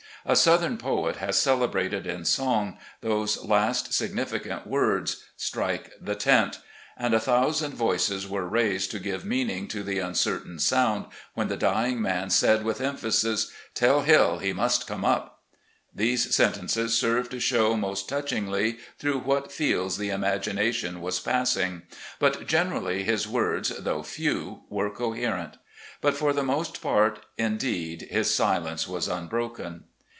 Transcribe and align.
A 0.23 0.35
southern 0.35 0.77
poet 0.77 1.15
has 1.15 1.39
celebrated 1.39 2.05
in 2.05 2.25
song 2.25 2.77
those 3.01 3.43
last 3.43 3.91
significant 3.91 4.67
words, 4.67 5.23
'Strike 5.35 5.93
the 5.99 6.13
tent': 6.13 6.59
and 6.95 7.15
a 7.15 7.19
thousand 7.19 7.73
voices 7.73 8.27
were 8.29 8.47
raised 8.47 8.91
to 8.91 8.99
give 8.99 9.25
meaning 9.25 9.67
to 9.69 9.81
the 9.81 9.97
uncertain 9.97 10.59
sound, 10.59 11.07
when 11.33 11.47
the 11.47 11.57
dying 11.57 11.99
man 11.99 12.29
said, 12.29 12.63
with 12.63 12.81
emphasis, 12.81 13.51
'Tell 13.73 14.01
Hill 14.03 14.37
he 14.37 14.53
must 14.53 14.85
come 14.85 15.03
up!' 15.03 15.39
These 15.91 16.35
sentences 16.35 16.95
serve 16.95 17.27
to 17.31 17.39
show 17.39 17.75
most 17.75 18.07
touchingly 18.07 18.77
through 18.99 19.21
what 19.21 19.51
fields 19.51 19.97
the 19.97 20.11
imagination 20.11 21.01
was 21.01 21.19
passing; 21.19 21.81
but 22.19 22.45
generally 22.45 23.01
his 23.01 23.27
words, 23.27 23.69
though 23.69 24.03
few, 24.03 24.65
were 24.69 24.91
coherent; 24.93 25.57
but 25.99 26.15
for 26.15 26.31
the 26.31 26.43
most 26.43 26.79
part, 26.79 27.25
indeed, 27.39 28.03
his 28.11 28.31
silence 28.31 28.87
was 28.87 29.07
unbroken. 29.07 29.85